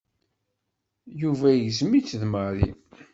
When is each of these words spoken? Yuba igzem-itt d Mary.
Yuba 1.21 1.47
igzem-itt 1.53 2.11
d 2.21 2.23
Mary. 2.33 2.69